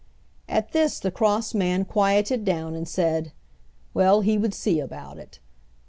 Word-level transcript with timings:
At 0.49 0.71
this 0.71 0.99
the 0.99 1.11
cross 1.11 1.53
man 1.53 1.85
quieted 1.85 2.43
down 2.43 2.73
and 2.73 2.87
said, 2.87 3.33
Well, 3.93 4.21
he 4.21 4.35
would 4.35 4.55
see 4.55 4.79
about 4.79 5.19
it. 5.19 5.37